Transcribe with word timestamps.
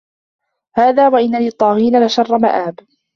هذا 0.75 1.09
وَإِنَّ 1.09 1.35
لِلطّاغينَ 1.39 2.05
لَشَرَّ 2.05 2.37
مَآبٍ 2.39 2.79